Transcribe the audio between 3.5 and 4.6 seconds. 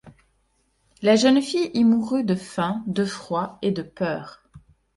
et de peur.